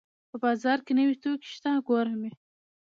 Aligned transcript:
په 0.29 0.35
بازار 0.43 0.77
کې 0.85 0.93
نوې 0.99 1.15
توکي 1.21 1.49
شته 1.55 1.69
ګورم 1.87 2.21
یې 2.27 2.31